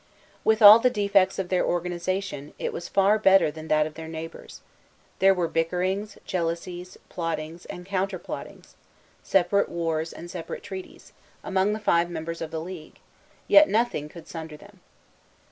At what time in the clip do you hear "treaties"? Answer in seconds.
10.63-11.13